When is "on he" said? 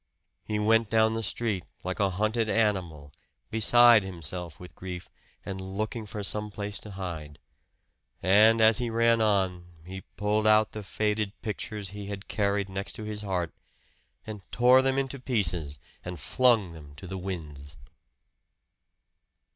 9.21-10.01